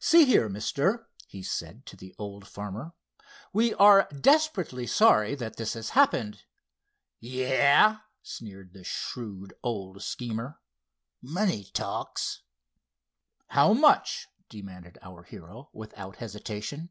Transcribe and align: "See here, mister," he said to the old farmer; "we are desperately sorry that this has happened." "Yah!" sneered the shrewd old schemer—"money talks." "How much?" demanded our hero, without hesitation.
"See 0.00 0.24
here, 0.24 0.48
mister," 0.48 1.10
he 1.26 1.42
said 1.42 1.84
to 1.84 1.94
the 1.94 2.14
old 2.18 2.48
farmer; 2.48 2.94
"we 3.52 3.74
are 3.74 4.08
desperately 4.18 4.86
sorry 4.86 5.34
that 5.34 5.56
this 5.56 5.74
has 5.74 5.90
happened." 5.90 6.44
"Yah!" 7.20 7.98
sneered 8.22 8.72
the 8.72 8.82
shrewd 8.82 9.52
old 9.62 10.02
schemer—"money 10.02 11.64
talks." 11.74 12.40
"How 13.48 13.74
much?" 13.74 14.28
demanded 14.48 14.96
our 15.02 15.22
hero, 15.22 15.68
without 15.74 16.16
hesitation. 16.16 16.88